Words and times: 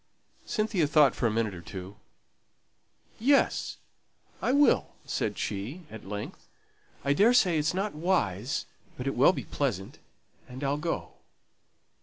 Cynthia 0.47 0.87
thought 0.87 1.13
for 1.13 1.27
a 1.27 1.31
minute 1.31 1.53
or 1.53 1.61
two. 1.61 1.95
"Yes, 3.19 3.77
I 4.41 4.51
will," 4.51 4.95
said 5.05 5.37
she, 5.37 5.85
at 5.91 6.07
length. 6.09 6.47
"I 7.05 7.13
daresay 7.13 7.59
it's 7.59 7.75
not 7.75 7.93
wise; 7.93 8.65
but 8.97 9.05
it 9.05 9.13
will 9.13 9.31
be 9.31 9.45
pleasant, 9.45 9.99
and 10.49 10.63
I'll 10.63 10.77
go. 10.79 11.13